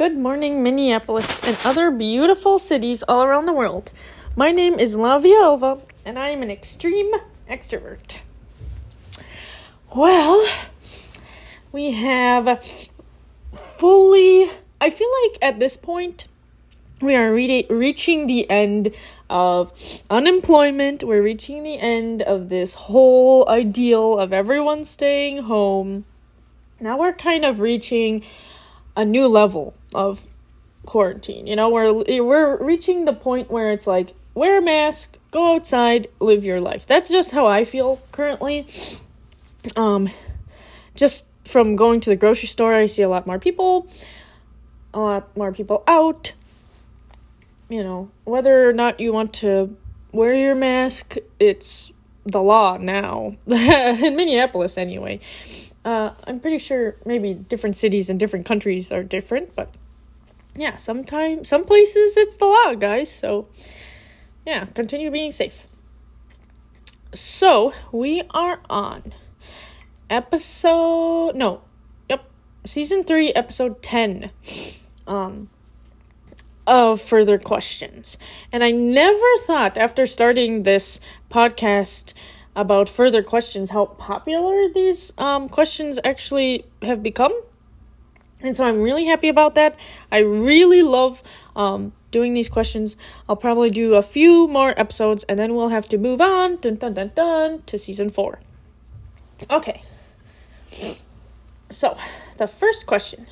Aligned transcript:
Good 0.00 0.16
morning, 0.16 0.62
Minneapolis 0.62 1.46
and 1.46 1.58
other 1.62 1.90
beautiful 1.90 2.58
cities 2.58 3.02
all 3.02 3.22
around 3.22 3.44
the 3.44 3.52
world. 3.52 3.92
My 4.34 4.50
name 4.50 4.78
is 4.78 4.96
Lavia 4.96 5.42
Alva, 5.42 5.76
and 6.06 6.18
I 6.18 6.30
am 6.30 6.42
an 6.42 6.50
extreme 6.50 7.12
extrovert. 7.50 8.16
Well, 9.94 10.42
we 11.70 11.90
have 11.90 12.64
fully, 13.52 14.50
I 14.80 14.88
feel 14.88 15.10
like 15.24 15.38
at 15.42 15.60
this 15.60 15.76
point, 15.76 16.24
we 17.02 17.14
are 17.14 17.34
re- 17.34 17.66
reaching 17.68 18.26
the 18.26 18.48
end 18.48 18.94
of 19.28 19.70
unemployment. 20.08 21.04
We're 21.04 21.20
reaching 21.20 21.62
the 21.62 21.78
end 21.78 22.22
of 22.22 22.48
this 22.48 22.72
whole 22.72 23.46
ideal 23.50 24.18
of 24.18 24.32
everyone 24.32 24.86
staying 24.86 25.42
home. 25.42 26.06
Now 26.80 26.98
we're 26.98 27.12
kind 27.12 27.44
of 27.44 27.60
reaching 27.60 28.24
a 28.96 29.04
new 29.04 29.26
level 29.28 29.76
of 29.94 30.24
quarantine. 30.86 31.46
You 31.46 31.56
know, 31.56 31.68
we're 31.68 31.92
we're 32.22 32.62
reaching 32.62 33.04
the 33.04 33.12
point 33.12 33.50
where 33.50 33.70
it's 33.70 33.86
like 33.86 34.14
wear 34.34 34.58
a 34.58 34.62
mask, 34.62 35.18
go 35.30 35.54
outside, 35.54 36.08
live 36.18 36.44
your 36.44 36.60
life. 36.60 36.86
That's 36.86 37.08
just 37.08 37.32
how 37.32 37.46
I 37.46 37.64
feel 37.64 38.00
currently. 38.12 38.66
Um 39.76 40.10
just 40.94 41.26
from 41.44 41.76
going 41.76 42.00
to 42.00 42.10
the 42.10 42.16
grocery 42.16 42.48
store, 42.48 42.74
I 42.74 42.86
see 42.86 43.02
a 43.02 43.08
lot 43.08 43.26
more 43.26 43.38
people, 43.38 43.88
a 44.94 45.00
lot 45.00 45.36
more 45.36 45.52
people 45.52 45.82
out. 45.86 46.32
You 47.68 47.84
know, 47.84 48.10
whether 48.24 48.68
or 48.68 48.72
not 48.72 48.98
you 48.98 49.12
want 49.12 49.32
to 49.34 49.76
wear 50.12 50.34
your 50.34 50.54
mask, 50.54 51.16
it's 51.38 51.92
the 52.24 52.42
law 52.42 52.76
now. 52.76 53.34
In 53.46 54.16
Minneapolis, 54.16 54.76
anyway. 54.76 55.20
Uh, 55.84 56.12
I'm 56.24 56.40
pretty 56.40 56.58
sure 56.58 56.96
maybe 57.06 57.34
different 57.34 57.76
cities 57.76 58.10
and 58.10 58.20
different 58.20 58.46
countries 58.46 58.92
are 58.92 59.02
different, 59.02 59.54
but 59.54 59.70
yeah, 60.54 60.76
sometimes, 60.76 61.48
some 61.48 61.64
places 61.64 62.16
it's 62.16 62.36
the 62.36 62.46
law, 62.46 62.74
guys. 62.74 63.10
So 63.10 63.48
yeah, 64.44 64.66
continue 64.66 65.10
being 65.10 65.32
safe. 65.32 65.66
So 67.14 67.72
we 67.92 68.22
are 68.30 68.60
on 68.68 69.14
episode 70.08 71.34
no, 71.34 71.62
yep, 72.08 72.24
season 72.64 73.04
three, 73.04 73.32
episode 73.32 73.82
ten. 73.82 74.30
Um, 75.06 75.48
of 76.66 77.00
further 77.00 77.38
questions. 77.38 78.16
And 78.52 78.62
I 78.62 78.70
never 78.70 79.36
thought 79.40 79.76
after 79.76 80.06
starting 80.06 80.62
this 80.62 81.00
podcast 81.30 82.12
about 82.56 82.88
further 82.88 83.22
questions 83.22 83.70
how 83.70 83.86
popular 83.86 84.68
these 84.68 85.12
um, 85.18 85.48
questions 85.48 85.98
actually 86.04 86.64
have 86.82 87.02
become. 87.02 87.32
And 88.40 88.56
so 88.56 88.64
I'm 88.64 88.82
really 88.82 89.04
happy 89.04 89.28
about 89.28 89.54
that. 89.54 89.78
I 90.10 90.18
really 90.18 90.82
love 90.82 91.22
um, 91.54 91.92
doing 92.10 92.34
these 92.34 92.48
questions. 92.48 92.96
I'll 93.28 93.36
probably 93.36 93.70
do 93.70 93.94
a 93.94 94.02
few 94.02 94.48
more 94.48 94.78
episodes 94.78 95.24
and 95.24 95.38
then 95.38 95.54
we'll 95.54 95.68
have 95.68 95.86
to 95.88 95.98
move 95.98 96.20
on 96.20 96.56
dun, 96.56 96.76
dun, 96.76 96.94
dun, 96.94 97.12
dun, 97.14 97.62
to 97.66 97.78
season 97.78 98.10
four. 98.10 98.40
Okay. 99.50 99.82
So, 101.68 101.96
the 102.36 102.46
first 102.46 102.86
question 102.86 103.26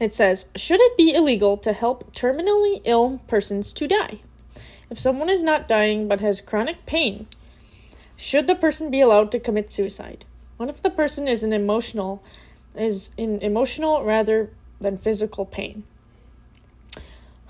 it 0.00 0.12
says 0.12 0.46
Should 0.56 0.80
it 0.80 0.96
be 0.96 1.14
illegal 1.14 1.56
to 1.58 1.72
help 1.72 2.14
terminally 2.14 2.82
ill 2.84 3.20
persons 3.28 3.72
to 3.74 3.86
die? 3.86 4.20
If 4.90 4.98
someone 5.00 5.30
is 5.30 5.42
not 5.42 5.68
dying 5.68 6.08
but 6.08 6.20
has 6.20 6.40
chronic 6.40 6.84
pain, 6.86 7.26
should 8.22 8.46
the 8.46 8.54
person 8.54 8.88
be 8.88 9.00
allowed 9.00 9.32
to 9.32 9.40
commit 9.40 9.68
suicide? 9.68 10.24
What 10.56 10.68
if 10.68 10.80
the 10.80 10.90
person 10.90 11.26
is 11.26 11.42
an 11.42 11.52
emotional 11.52 12.22
is 12.76 13.10
in 13.16 13.40
emotional 13.40 14.04
rather 14.04 14.50
than 14.80 14.96
physical 14.96 15.44
pain? 15.44 15.82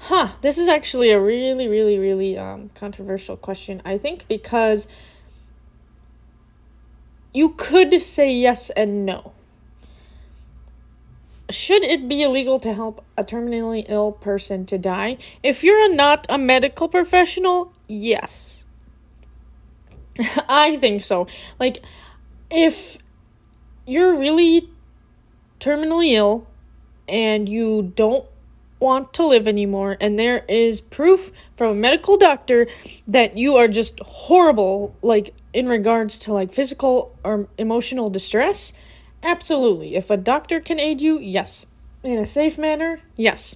Huh, 0.09 0.29
this 0.41 0.57
is 0.57 0.69
actually 0.69 1.11
a 1.11 1.21
really, 1.21 1.69
really, 1.69 1.99
really 1.99 2.39
um, 2.39 2.71
controversial 2.75 3.37
question, 3.37 3.83
I 3.85 3.99
think, 3.99 4.27
because 4.29 4.89
you 7.35 7.51
could 7.51 8.03
say 8.03 8.33
yes 8.33 8.71
and 8.71 9.05
no. 9.05 9.33
Should 11.51 11.85
it 11.85 12.09
be 12.09 12.23
illegal 12.23 12.59
to 12.61 12.73
help 12.73 13.05
a 13.19 13.23
terminally 13.23 13.85
ill 13.91 14.11
person 14.11 14.65
to 14.67 14.79
die? 14.79 15.19
If 15.43 15.63
you're 15.63 15.95
not 15.95 16.27
a 16.31 16.39
medical 16.39 16.89
professional, 16.89 17.75
yes. 17.87 18.62
I 20.49 20.77
think 20.77 21.03
so. 21.03 21.27
Like, 21.59 21.83
if 22.51 22.99
you're 23.87 24.19
really 24.19 24.69
terminally 25.61 26.13
ill 26.13 26.47
and 27.09 27.49
you 27.49 27.93
don't 27.95 28.27
want 28.79 29.15
to 29.15 29.27
live 29.27 29.47
anymore, 29.47 29.97
and 30.01 30.19
there 30.19 30.45
is 30.49 30.81
proof 30.81 31.31
from 31.57 31.71
a 31.71 31.75
medical 31.75 32.17
doctor 32.17 32.67
that 33.07 33.39
you 33.39 33.57
are 33.57 33.69
just 33.69 34.01
horrible, 34.01 34.95
like 35.03 35.35
in 35.53 35.69
regards 35.69 36.19
to 36.21 36.33
like 36.33 36.53
physical 36.53 37.17
or 37.25 37.49
emotional 37.59 38.11
distress, 38.11 38.73
absolutely. 39.23 39.95
If 39.95 40.11
a 40.11 40.17
doctor 40.17 40.61
can 40.61 40.81
aid 40.81 41.01
you, 41.01 41.19
yes. 41.19 41.67
In 42.03 42.19
a 42.19 42.27
safe 42.27 42.59
manner, 42.59 43.01
yes. 43.17 43.55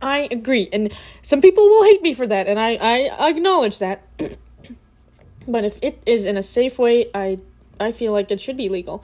I 0.00 0.28
agree. 0.30 0.68
And 0.72 0.92
some 1.22 1.42
people 1.42 1.68
will 1.68 1.84
hate 1.84 2.02
me 2.02 2.14
for 2.14 2.26
that, 2.26 2.46
and 2.46 2.58
I, 2.58 2.74
I 2.74 3.28
acknowledge 3.28 3.78
that. 3.78 4.02
but 5.48 5.64
if 5.64 5.78
it 5.82 6.02
is 6.06 6.24
in 6.24 6.36
a 6.36 6.42
safe 6.42 6.78
way, 6.78 7.10
I 7.14 7.38
I 7.80 7.92
feel 7.92 8.12
like 8.12 8.30
it 8.30 8.40
should 8.40 8.56
be 8.56 8.68
legal. 8.68 9.02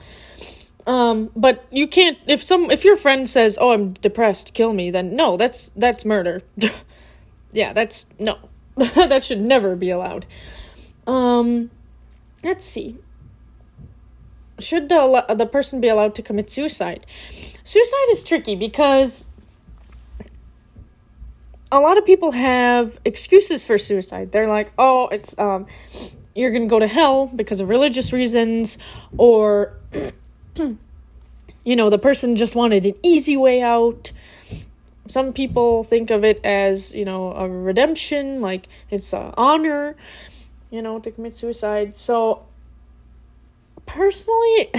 Um, 0.87 1.31
but 1.35 1.65
you 1.71 1.87
can't 1.87 2.17
if 2.27 2.43
some 2.43 2.69
if 2.69 2.85
your 2.85 2.95
friend 2.95 3.27
says, 3.29 3.57
"Oh, 3.59 3.71
I'm 3.71 3.93
depressed, 3.93 4.53
kill 4.53 4.73
me," 4.73 4.91
then 4.91 5.15
no, 5.15 5.37
that's 5.37 5.69
that's 5.69 6.05
murder. 6.05 6.43
yeah, 7.51 7.73
that's 7.73 8.05
no. 8.19 8.37
that 8.75 9.23
should 9.23 9.41
never 9.41 9.75
be 9.75 9.89
allowed. 9.89 10.25
Um, 11.07 11.71
let's 12.43 12.65
see. 12.65 12.97
Should 14.59 14.89
the 14.89 15.25
the 15.35 15.45
person 15.45 15.81
be 15.81 15.87
allowed 15.87 16.13
to 16.15 16.21
commit 16.21 16.49
suicide? 16.49 17.05
Suicide 17.63 18.07
is 18.09 18.23
tricky 18.23 18.55
because 18.55 19.25
a 21.71 21.79
lot 21.79 21.97
of 21.97 22.05
people 22.05 22.31
have 22.31 22.99
excuses 23.05 23.65
for 23.65 23.77
suicide. 23.77 24.31
They're 24.31 24.47
like, 24.47 24.71
"Oh, 24.77 25.07
it's 25.07 25.37
um 25.39 25.65
you're 26.35 26.51
going 26.51 26.63
to 26.63 26.67
go 26.67 26.79
to 26.79 26.87
hell 26.87 27.27
because 27.27 27.59
of 27.61 27.69
religious 27.69 28.11
reasons 28.13 28.77
or 29.17 29.73
you 31.65 31.75
know, 31.75 31.89
the 31.89 31.97
person 31.97 32.35
just 32.35 32.55
wanted 32.55 32.85
an 32.85 32.93
easy 33.01 33.35
way 33.35 33.61
out. 33.61 34.11
Some 35.07 35.33
people 35.33 35.83
think 35.83 36.11
of 36.11 36.23
it 36.23 36.39
as, 36.43 36.93
you 36.93 37.05
know, 37.05 37.33
a 37.33 37.49
redemption, 37.49 38.41
like 38.41 38.67
it's 38.89 39.13
an 39.13 39.33
honor, 39.37 39.95
you 40.69 40.81
know, 40.81 40.99
to 40.99 41.11
commit 41.11 41.35
suicide. 41.35 41.95
So, 41.95 42.45
personally, 43.85 44.69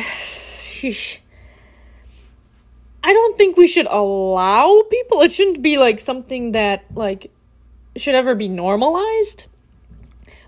I 3.03 3.13
don't 3.13 3.39
think 3.39 3.57
we 3.57 3.69
should 3.69 3.87
allow 3.87 4.83
people. 4.91 5.23
It 5.23 5.33
shouldn't 5.33 5.63
be 5.63 5.79
like 5.79 6.01
something 6.01 6.53
that, 6.53 6.85
like, 6.95 7.31
should 7.97 8.15
ever 8.15 8.35
be 8.35 8.49
normalized. 8.49 9.47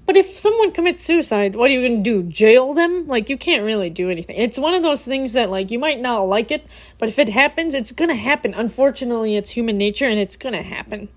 But 0.09 0.17
if 0.17 0.39
someone 0.39 0.73
commits 0.73 1.03
suicide, 1.03 1.55
what 1.55 1.69
are 1.69 1.75
you 1.75 1.87
going 1.87 2.03
to 2.03 2.11
do? 2.11 2.23
Jail 2.23 2.73
them? 2.73 3.07
Like, 3.07 3.29
you 3.29 3.37
can't 3.37 3.63
really 3.63 3.91
do 3.91 4.09
anything. 4.09 4.37
It's 4.37 4.59
one 4.59 4.73
of 4.73 4.83
those 4.83 5.05
things 5.05 5.35
that, 5.35 5.51
like, 5.51 5.71
you 5.71 5.79
might 5.79 6.01
not 6.01 6.23
like 6.23 6.51
it, 6.51 6.67
but 6.97 7.11
if 7.11 7.19
it 7.19 7.29
happens, 7.29 7.75
it's 7.75 7.93
going 7.93 8.09
to 8.09 8.15
happen. 8.15 8.55
Unfortunately, 8.55 9.37
it's 9.37 9.51
human 9.51 9.77
nature 9.77 10.07
and 10.07 10.19
it's 10.19 10.35
going 10.35 10.55
to 10.55 10.63
happen. 10.63 11.11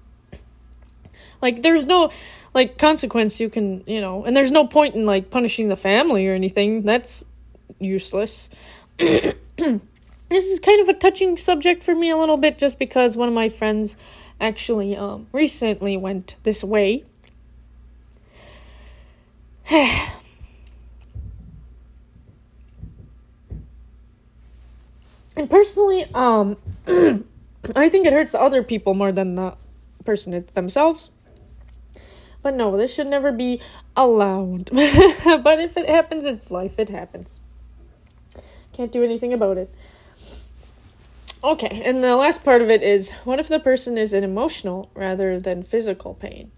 Like, 1.41 1.61
there's 1.61 1.85
no, 1.85 2.11
like, 2.53 2.77
consequence 2.77 3.39
you 3.39 3.49
can, 3.49 3.81
you 3.87 4.01
know, 4.01 4.25
and 4.25 4.35
there's 4.35 4.51
no 4.51 4.67
point 4.67 4.93
in, 4.93 5.05
like, 5.05 5.29
punishing 5.29 5.69
the 5.69 5.77
family 5.77 6.27
or 6.27 6.33
anything. 6.33 6.81
That's 6.81 7.23
useless. 7.79 8.49
this 8.97 9.31
is 9.57 10.59
kind 10.59 10.81
of 10.81 10.89
a 10.89 10.93
touching 10.93 11.37
subject 11.37 11.81
for 11.81 11.95
me 11.95 12.09
a 12.09 12.17
little 12.17 12.35
bit 12.35 12.57
just 12.57 12.77
because 12.77 13.15
one 13.15 13.29
of 13.29 13.33
my 13.33 13.47
friends 13.47 13.95
actually 14.41 14.97
um, 14.97 15.27
recently 15.31 15.95
went 15.95 16.35
this 16.43 16.61
way 16.61 17.05
and 25.37 25.49
personally, 25.49 26.03
um, 26.13 26.57
I 26.87 27.87
think 27.87 28.05
it 28.05 28.11
hurts 28.11 28.35
other 28.35 28.63
people 28.63 28.93
more 28.93 29.13
than 29.13 29.35
the 29.35 29.53
person 30.03 30.45
themselves. 30.53 31.09
But 32.43 32.55
no, 32.55 32.75
this 32.75 32.93
should 32.93 33.07
never 33.07 33.31
be 33.31 33.61
allowed. 33.95 34.69
but 34.73 35.59
if 35.61 35.77
it 35.77 35.87
happens, 35.87 36.25
it's 36.25 36.51
life. 36.51 36.77
It 36.77 36.89
happens. 36.89 37.39
Can't 38.73 38.91
do 38.91 39.05
anything 39.05 39.31
about 39.31 39.57
it. 39.57 39.73
Okay, 41.41 41.81
and 41.85 42.03
the 42.03 42.17
last 42.17 42.43
part 42.43 42.61
of 42.61 42.69
it 42.69 42.83
is 42.83 43.11
what 43.23 43.39
if 43.39 43.47
the 43.47 43.59
person 43.59 43.97
is 43.97 44.13
in 44.13 44.25
emotional 44.25 44.91
rather 44.95 45.39
than 45.39 45.63
physical 45.63 46.13
pain? 46.13 46.51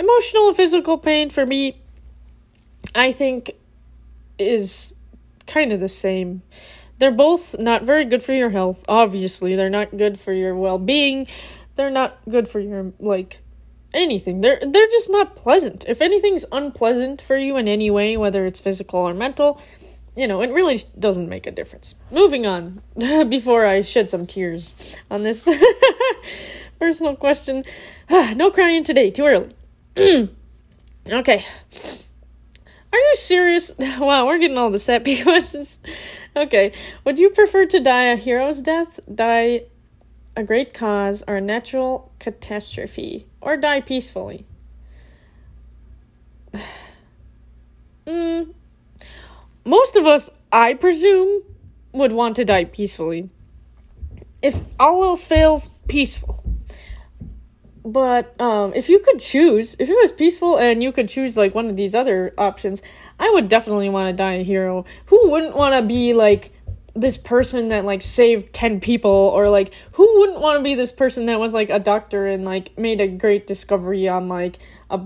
Emotional 0.00 0.48
and 0.48 0.56
physical 0.56 0.98
pain 0.98 1.30
for 1.30 1.46
me 1.46 1.76
I 2.94 3.12
think 3.12 3.52
is 4.38 4.94
kind 5.46 5.72
of 5.72 5.80
the 5.80 5.88
same. 5.88 6.42
They're 6.98 7.10
both 7.10 7.58
not 7.58 7.84
very 7.84 8.04
good 8.04 8.22
for 8.22 8.32
your 8.32 8.50
health, 8.50 8.84
obviously. 8.88 9.54
They're 9.54 9.70
not 9.70 9.96
good 9.96 10.18
for 10.18 10.32
your 10.32 10.56
well 10.56 10.78
being. 10.78 11.26
They're 11.76 11.90
not 11.90 12.18
good 12.28 12.48
for 12.48 12.58
your, 12.58 12.92
like, 12.98 13.38
anything. 13.94 14.40
They're 14.40 14.60
they're 14.60 14.88
just 14.88 15.10
not 15.10 15.36
pleasant. 15.36 15.84
If 15.88 16.00
anything's 16.00 16.44
unpleasant 16.50 17.20
for 17.20 17.36
you 17.36 17.56
in 17.56 17.68
any 17.68 17.90
way, 17.90 18.16
whether 18.16 18.44
it's 18.46 18.60
physical 18.60 19.00
or 19.00 19.14
mental, 19.14 19.60
you 20.16 20.26
know, 20.26 20.42
it 20.42 20.50
really 20.50 20.80
doesn't 20.98 21.28
make 21.28 21.46
a 21.46 21.50
difference. 21.50 21.94
Moving 22.10 22.46
on, 22.46 22.82
before 23.28 23.64
I 23.66 23.82
shed 23.82 24.10
some 24.10 24.26
tears 24.26 24.96
on 25.10 25.22
this 25.22 25.48
personal 26.78 27.16
question. 27.16 27.64
no 28.10 28.50
crying 28.50 28.84
today, 28.84 29.10
too 29.10 29.26
early. 29.26 29.50
okay. 31.08 31.44
Are 32.92 32.98
you 32.98 33.14
serious? 33.16 33.72
Wow, 33.98 34.26
we're 34.26 34.38
getting 34.38 34.58
all 34.58 34.70
the 34.70 34.78
sappy 34.78 35.22
questions. 35.22 35.78
Okay. 36.34 36.72
Would 37.04 37.18
you 37.18 37.30
prefer 37.30 37.66
to 37.66 37.80
die 37.80 38.04
a 38.04 38.16
hero's 38.16 38.62
death, 38.62 39.00
die 39.12 39.62
a 40.36 40.44
great 40.44 40.72
cause, 40.72 41.22
or 41.26 41.36
a 41.36 41.40
natural 41.40 42.12
catastrophe, 42.18 43.26
or 43.40 43.56
die 43.56 43.80
peacefully? 43.80 44.46
mm, 48.06 48.54
most 49.64 49.96
of 49.96 50.06
us, 50.06 50.30
I 50.52 50.74
presume, 50.74 51.42
would 51.92 52.12
want 52.12 52.36
to 52.36 52.44
die 52.44 52.64
peacefully. 52.64 53.30
If 54.40 54.60
all 54.78 55.02
else 55.02 55.26
fails, 55.26 55.68
peaceful. 55.88 56.47
But 57.88 58.38
um, 58.38 58.74
if 58.74 58.90
you 58.90 58.98
could 58.98 59.18
choose, 59.18 59.74
if 59.78 59.88
it 59.88 59.94
was 59.94 60.12
peaceful 60.12 60.58
and 60.58 60.82
you 60.82 60.92
could 60.92 61.08
choose 61.08 61.38
like 61.38 61.54
one 61.54 61.70
of 61.70 61.76
these 61.76 61.94
other 61.94 62.34
options, 62.36 62.82
I 63.18 63.30
would 63.30 63.48
definitely 63.48 63.88
want 63.88 64.10
to 64.10 64.12
die 64.12 64.34
a 64.34 64.42
hero. 64.42 64.84
Who 65.06 65.30
wouldn't 65.30 65.56
want 65.56 65.74
to 65.74 65.80
be 65.80 66.12
like 66.12 66.52
this 66.92 67.16
person 67.16 67.68
that 67.68 67.86
like 67.86 68.02
saved 68.02 68.52
10 68.52 68.80
people 68.80 69.10
or 69.10 69.48
like 69.48 69.72
who 69.92 70.20
wouldn't 70.20 70.40
want 70.40 70.58
to 70.58 70.62
be 70.62 70.74
this 70.74 70.92
person 70.92 71.24
that 71.26 71.40
was 71.40 71.54
like 71.54 71.70
a 71.70 71.78
doctor 71.78 72.26
and 72.26 72.44
like 72.44 72.76
made 72.76 73.00
a 73.00 73.08
great 73.08 73.46
discovery 73.46 74.06
on 74.06 74.28
like 74.28 74.58
a 74.90 75.00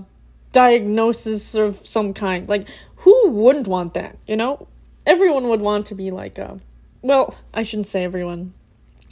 diagnosis 0.51 1.55
of 1.55 1.87
some 1.87 2.13
kind? 2.13 2.49
Like 2.49 2.67
who 2.97 3.29
wouldn't 3.29 3.67
want 3.67 3.93
that, 3.93 4.17
you 4.27 4.35
know? 4.35 4.67
Everyone 5.05 5.47
would 5.47 5.61
want 5.61 5.85
to 5.85 5.95
be 5.95 6.11
like 6.11 6.37
a 6.37 6.59
well, 7.01 7.37
I 7.53 7.63
shouldn't 7.63 7.87
say 7.87 8.03
everyone. 8.03 8.53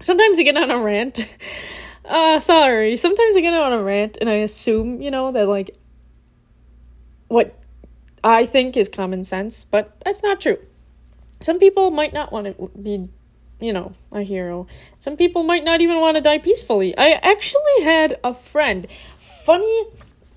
Sometimes 0.01 0.39
you 0.39 0.43
get 0.43 0.57
on 0.57 0.71
a 0.71 0.77
rant 0.77 1.25
uh, 2.05 2.39
sorry. 2.39 2.95
Sometimes 2.95 3.35
I 3.35 3.41
get 3.41 3.53
on 3.53 3.73
a 3.73 3.83
rant 3.83 4.17
and 4.19 4.29
I 4.29 4.35
assume, 4.35 5.01
you 5.01 5.11
know, 5.11 5.31
that 5.31 5.47
like 5.47 5.77
what 7.27 7.55
I 8.23 8.45
think 8.45 8.77
is 8.77 8.89
common 8.89 9.23
sense, 9.23 9.63
but 9.63 9.99
that's 10.03 10.23
not 10.23 10.41
true. 10.41 10.57
Some 11.41 11.59
people 11.59 11.91
might 11.91 12.13
not 12.13 12.31
want 12.31 12.45
to 12.45 12.71
be, 12.79 13.09
you 13.59 13.73
know, 13.73 13.93
a 14.11 14.21
hero. 14.21 14.67
Some 14.99 15.17
people 15.17 15.43
might 15.43 15.63
not 15.63 15.81
even 15.81 15.99
want 15.99 16.17
to 16.17 16.21
die 16.21 16.37
peacefully. 16.37 16.95
I 16.97 17.11
actually 17.23 17.83
had 17.83 18.19
a 18.23 18.33
friend. 18.33 18.87
Funny 19.17 19.85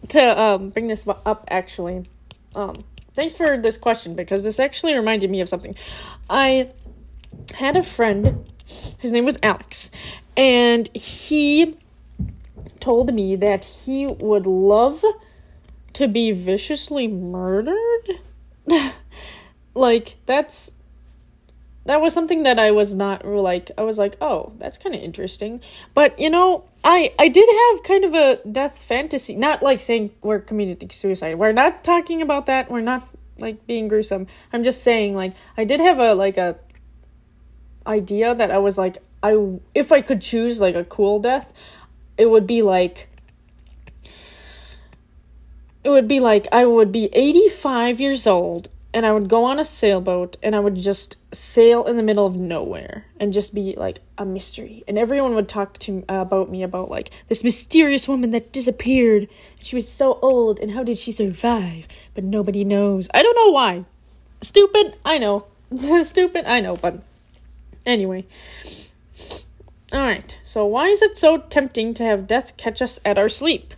to 0.08 0.40
um, 0.40 0.70
bring 0.70 0.86
this 0.88 1.06
up, 1.06 1.44
actually. 1.50 2.08
Um, 2.54 2.84
thanks 3.14 3.34
for 3.34 3.58
this 3.58 3.76
question 3.76 4.14
because 4.14 4.44
this 4.44 4.58
actually 4.58 4.94
reminded 4.94 5.30
me 5.30 5.40
of 5.40 5.48
something. 5.48 5.74
I 6.30 6.70
had 7.54 7.76
a 7.76 7.82
friend. 7.82 8.50
His 8.98 9.12
name 9.12 9.24
was 9.24 9.38
Alex, 9.42 9.90
and 10.36 10.88
he 10.94 11.76
told 12.80 13.12
me 13.14 13.36
that 13.36 13.64
he 13.64 14.06
would 14.06 14.46
love 14.46 15.02
to 15.94 16.08
be 16.08 16.32
viciously 16.32 17.08
murdered. 17.08 18.20
like 19.74 20.16
that's 20.26 20.72
that 21.86 22.00
was 22.00 22.14
something 22.14 22.44
that 22.44 22.58
I 22.58 22.70
was 22.70 22.94
not 22.94 23.26
like 23.26 23.70
I 23.76 23.82
was 23.82 23.98
like, 23.98 24.16
"Oh, 24.20 24.52
that's 24.58 24.78
kind 24.78 24.94
of 24.94 25.02
interesting." 25.02 25.60
But, 25.92 26.18
you 26.18 26.30
know, 26.30 26.64
I 26.82 27.12
I 27.18 27.28
did 27.28 27.48
have 27.48 27.82
kind 27.82 28.04
of 28.04 28.14
a 28.14 28.40
death 28.50 28.82
fantasy, 28.82 29.34
not 29.36 29.62
like 29.62 29.80
saying 29.80 30.10
we're 30.22 30.40
committing 30.40 30.90
suicide. 30.90 31.38
We're 31.38 31.52
not 31.52 31.84
talking 31.84 32.22
about 32.22 32.46
that. 32.46 32.70
We're 32.70 32.80
not 32.80 33.06
like 33.38 33.66
being 33.66 33.88
gruesome. 33.88 34.26
I'm 34.52 34.64
just 34.64 34.82
saying 34.82 35.14
like 35.14 35.34
I 35.56 35.64
did 35.64 35.80
have 35.80 35.98
a 35.98 36.14
like 36.14 36.38
a 36.38 36.56
idea 37.86 38.34
that 38.34 38.50
I 38.50 38.58
was 38.58 38.78
like 38.78 38.98
I 39.22 39.58
if 39.74 39.90
I 39.90 40.02
could 40.02 40.20
choose 40.20 40.60
like 40.60 40.74
a 40.74 40.84
cool 40.84 41.18
death, 41.18 41.52
it 42.18 42.26
would 42.26 42.46
be 42.46 42.62
like 42.62 43.08
it 45.82 45.90
would 45.90 46.08
be 46.08 46.20
like 46.20 46.46
I 46.52 46.66
would 46.66 46.92
be 46.92 47.08
85 47.12 48.00
years 48.00 48.26
old 48.26 48.68
and 48.94 49.04
I 49.04 49.12
would 49.12 49.28
go 49.28 49.44
on 49.44 49.58
a 49.58 49.64
sailboat 49.64 50.36
and 50.42 50.54
I 50.54 50.60
would 50.60 50.76
just 50.76 51.16
sail 51.34 51.84
in 51.84 51.96
the 51.96 52.02
middle 52.02 52.26
of 52.26 52.36
nowhere 52.36 53.06
and 53.18 53.32
just 53.32 53.52
be 53.52 53.74
like 53.76 53.98
a 54.16 54.24
mystery. 54.24 54.84
And 54.86 54.96
everyone 54.96 55.34
would 55.34 55.48
talk 55.48 55.78
to 55.80 56.04
uh, 56.08 56.14
about 56.14 56.48
me 56.48 56.62
about 56.62 56.90
like 56.90 57.10
this 57.28 57.42
mysterious 57.42 58.06
woman 58.06 58.30
that 58.30 58.52
disappeared. 58.52 59.28
She 59.60 59.74
was 59.74 59.88
so 59.88 60.18
old 60.22 60.60
and 60.60 60.70
how 60.70 60.84
did 60.84 60.96
she 60.96 61.10
survive? 61.10 61.88
But 62.14 62.22
nobody 62.22 62.62
knows. 62.62 63.08
I 63.12 63.22
don't 63.22 63.36
know 63.36 63.50
why. 63.50 63.84
Stupid, 64.42 64.94
I 65.04 65.18
know. 65.18 65.46
Stupid, 66.04 66.44
I 66.44 66.60
know, 66.60 66.76
but 66.76 67.02
anyway. 67.86 68.26
Alright, 69.92 70.38
so 70.44 70.66
why 70.66 70.88
is 70.88 71.02
it 71.02 71.16
so 71.16 71.38
tempting 71.38 71.94
to 71.94 72.02
have 72.02 72.26
death 72.26 72.56
catch 72.56 72.82
us 72.82 72.98
at 73.04 73.18
our 73.18 73.28
sleep? 73.28 73.74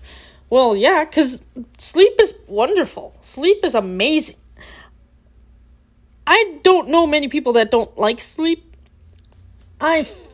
Well, 0.49 0.77
yeah, 0.77 1.05
because 1.05 1.45
sleep 1.79 2.15
is 2.19 2.35
wonderful. 2.47 3.15
Sleep 3.21 3.65
is 3.65 3.75
amazing. 3.75 4.37
I 6.27 6.59
don't 6.63 6.89
know 6.89 7.07
many 7.07 7.29
people 7.29 7.53
that 7.55 7.71
don't 7.71 7.97
like 7.99 8.21
sleep. 8.21 8.75
I 9.81 9.99
f- 9.99 10.29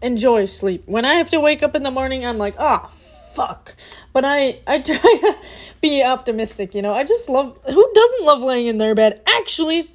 enjoy 0.00 0.46
sleep. 0.46 0.84
When 0.86 1.04
I 1.04 1.14
have 1.14 1.30
to 1.30 1.40
wake 1.40 1.62
up 1.62 1.74
in 1.74 1.82
the 1.82 1.90
morning, 1.90 2.24
I'm 2.24 2.38
like, 2.38 2.54
ah, 2.58 2.86
oh, 2.86 2.96
fuck. 3.34 3.74
But 4.12 4.24
I, 4.24 4.60
I 4.66 4.78
try 4.80 4.96
to 4.96 5.36
be 5.80 6.02
optimistic, 6.02 6.74
you 6.74 6.82
know. 6.82 6.94
I 6.94 7.04
just 7.04 7.28
love. 7.28 7.58
Who 7.66 7.92
doesn't 7.94 8.24
love 8.24 8.40
laying 8.40 8.66
in 8.66 8.78
their 8.78 8.94
bed? 8.94 9.20
Actually, 9.26 9.90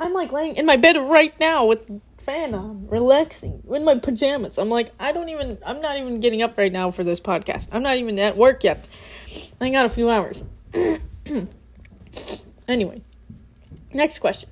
I'm 0.00 0.12
like 0.12 0.32
laying 0.32 0.56
in 0.56 0.66
my 0.66 0.76
bed 0.76 0.96
right 0.96 1.38
now 1.38 1.64
with 1.64 2.00
fan 2.24 2.54
on, 2.54 2.88
relaxing, 2.88 3.62
in 3.70 3.84
my 3.84 3.96
pajamas. 3.96 4.58
I'm 4.58 4.70
like, 4.70 4.92
I 4.98 5.12
don't 5.12 5.28
even, 5.28 5.58
I'm 5.64 5.82
not 5.82 5.98
even 5.98 6.20
getting 6.20 6.40
up 6.40 6.56
right 6.56 6.72
now 6.72 6.90
for 6.90 7.04
this 7.04 7.20
podcast. 7.20 7.68
I'm 7.72 7.82
not 7.82 7.96
even 7.96 8.18
at 8.18 8.36
work 8.36 8.64
yet. 8.64 8.86
I 9.60 9.70
got 9.70 9.84
a 9.84 9.90
few 9.90 10.10
hours. 10.10 10.42
anyway, 12.68 13.02
next 13.92 14.20
question. 14.20 14.48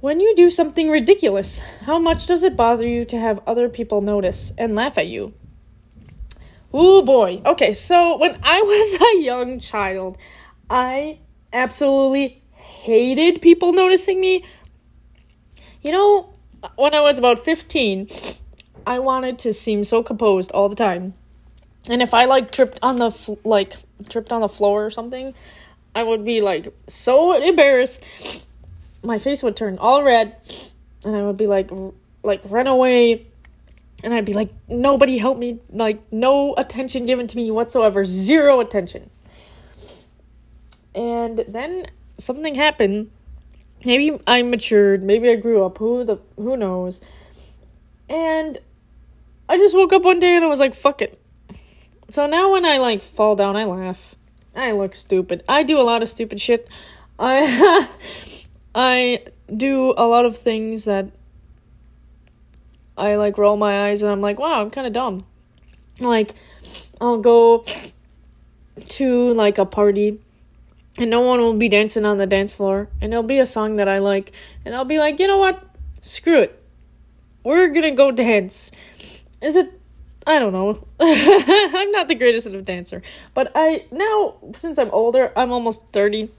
When 0.00 0.18
you 0.18 0.34
do 0.34 0.50
something 0.50 0.90
ridiculous, 0.90 1.58
how 1.82 1.98
much 1.98 2.26
does 2.26 2.42
it 2.42 2.56
bother 2.56 2.88
you 2.88 3.04
to 3.04 3.18
have 3.18 3.40
other 3.46 3.68
people 3.68 4.00
notice 4.00 4.52
and 4.56 4.74
laugh 4.74 4.96
at 4.96 5.08
you? 5.08 5.34
Oh 6.72 7.02
boy. 7.02 7.42
Okay, 7.44 7.74
so 7.74 8.16
when 8.16 8.36
I 8.42 8.62
was 8.62 9.00
a 9.00 9.22
young 9.22 9.60
child, 9.60 10.16
I 10.70 11.20
absolutely 11.52 12.42
hated 12.54 13.42
people 13.42 13.72
noticing 13.72 14.20
me 14.20 14.42
you 15.82 15.92
know, 15.92 16.28
when 16.76 16.94
I 16.94 17.00
was 17.00 17.18
about 17.18 17.44
15, 17.44 18.08
I 18.86 18.98
wanted 18.98 19.38
to 19.40 19.52
seem 19.52 19.84
so 19.84 20.02
composed 20.02 20.50
all 20.52 20.68
the 20.68 20.76
time. 20.76 21.14
And 21.88 22.00
if 22.00 22.14
I 22.14 22.24
like 22.24 22.50
tripped 22.50 22.78
on 22.82 22.96
the 22.96 23.10
fl- 23.10 23.34
like 23.44 23.74
tripped 24.08 24.32
on 24.32 24.40
the 24.40 24.48
floor 24.48 24.86
or 24.86 24.90
something, 24.90 25.34
I 25.94 26.02
would 26.02 26.24
be 26.24 26.40
like 26.40 26.72
so 26.86 27.32
embarrassed. 27.34 28.04
My 29.02 29.18
face 29.18 29.42
would 29.42 29.56
turn 29.56 29.78
all 29.78 30.04
red 30.04 30.36
and 31.04 31.16
I 31.16 31.22
would 31.22 31.36
be 31.36 31.46
like 31.46 31.72
r- 31.72 31.92
like 32.22 32.40
run 32.44 32.68
away 32.68 33.26
and 34.04 34.14
I'd 34.14 34.24
be 34.24 34.32
like 34.32 34.50
nobody 34.68 35.18
help 35.18 35.38
me, 35.38 35.58
like 35.70 36.00
no 36.12 36.54
attention 36.56 37.06
given 37.06 37.26
to 37.26 37.36
me 37.36 37.50
whatsoever, 37.50 38.04
zero 38.04 38.60
attention. 38.60 39.10
And 40.94 41.44
then 41.48 41.86
something 42.18 42.54
happened 42.54 43.10
maybe 43.84 44.18
I 44.26 44.42
matured, 44.42 45.02
maybe 45.02 45.28
I 45.30 45.36
grew 45.36 45.64
up, 45.64 45.78
who 45.78 46.04
the 46.04 46.18
who 46.36 46.56
knows. 46.56 47.00
And 48.08 48.58
I 49.48 49.56
just 49.56 49.74
woke 49.74 49.92
up 49.92 50.02
one 50.02 50.18
day 50.18 50.36
and 50.36 50.44
I 50.44 50.48
was 50.48 50.60
like, 50.60 50.74
fuck 50.74 51.02
it. 51.02 51.18
So 52.10 52.26
now 52.26 52.52
when 52.52 52.64
I 52.64 52.78
like 52.78 53.02
fall 53.02 53.36
down, 53.36 53.56
I 53.56 53.64
laugh. 53.64 54.14
I 54.54 54.72
look 54.72 54.94
stupid. 54.94 55.42
I 55.48 55.62
do 55.62 55.80
a 55.80 55.82
lot 55.82 56.02
of 56.02 56.10
stupid 56.10 56.40
shit. 56.40 56.68
I 57.18 57.88
I 58.74 59.24
do 59.54 59.94
a 59.96 60.06
lot 60.06 60.24
of 60.24 60.36
things 60.36 60.84
that 60.84 61.10
I 62.96 63.16
like 63.16 63.38
roll 63.38 63.56
my 63.56 63.88
eyes 63.88 64.02
and 64.02 64.12
I'm 64.12 64.20
like, 64.20 64.38
wow, 64.38 64.60
I'm 64.60 64.70
kind 64.70 64.86
of 64.86 64.92
dumb. 64.92 65.24
Like 66.00 66.34
I'll 67.00 67.18
go 67.18 67.64
to 68.76 69.34
like 69.34 69.58
a 69.58 69.66
party 69.66 70.20
and 70.98 71.10
no 71.10 71.20
one 71.20 71.40
will 71.40 71.56
be 71.56 71.68
dancing 71.68 72.04
on 72.04 72.18
the 72.18 72.26
dance 72.26 72.52
floor 72.52 72.88
and 73.00 73.12
it'll 73.12 73.22
be 73.22 73.38
a 73.38 73.46
song 73.46 73.76
that 73.76 73.88
I 73.88 73.98
like 73.98 74.32
and 74.64 74.74
I'll 74.74 74.84
be 74.84 74.98
like, 74.98 75.18
"You 75.18 75.26
know 75.26 75.38
what? 75.38 75.62
Screw 76.02 76.40
it. 76.40 76.62
We're 77.44 77.72
to 77.72 77.90
go 77.90 78.10
dance." 78.10 78.70
Is 79.40 79.56
it 79.56 79.80
I 80.26 80.38
don't 80.38 80.52
know. 80.52 80.86
I'm 81.00 81.90
not 81.90 82.08
the 82.08 82.14
greatest 82.14 82.46
of 82.46 82.64
dancer, 82.64 83.02
but 83.34 83.50
I 83.54 83.86
now 83.90 84.36
since 84.56 84.78
I'm 84.78 84.90
older, 84.90 85.32
I'm 85.36 85.50
almost 85.50 85.84
30. 85.92 86.30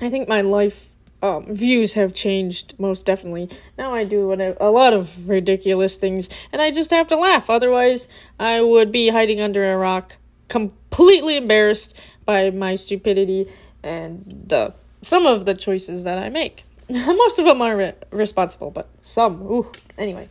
I 0.00 0.10
think 0.10 0.28
my 0.28 0.42
life 0.42 0.88
um, 1.22 1.46
views 1.52 1.94
have 1.94 2.14
changed 2.14 2.74
most 2.78 3.06
definitely. 3.06 3.48
Now 3.76 3.94
I 3.94 4.04
do 4.04 4.32
a 4.60 4.70
lot 4.70 4.92
of 4.92 5.28
ridiculous 5.28 5.96
things, 5.96 6.28
and 6.52 6.60
I 6.62 6.70
just 6.70 6.90
have 6.90 7.08
to 7.08 7.16
laugh. 7.16 7.50
Otherwise, 7.50 8.08
I 8.38 8.60
would 8.60 8.92
be 8.92 9.08
hiding 9.08 9.40
under 9.40 9.72
a 9.72 9.76
rock, 9.76 10.16
completely 10.48 11.36
embarrassed 11.36 11.94
by 12.24 12.50
my 12.50 12.76
stupidity 12.76 13.48
and 13.82 14.44
the 14.46 14.74
some 15.02 15.26
of 15.26 15.44
the 15.46 15.54
choices 15.54 16.04
that 16.04 16.18
I 16.18 16.28
make. 16.28 16.64
most 16.90 17.38
of 17.38 17.44
them 17.44 17.62
are 17.62 17.76
re- 17.76 17.94
responsible, 18.10 18.70
but 18.70 18.88
some, 19.02 19.42
ooh. 19.42 19.70
Anyway, 19.96 20.28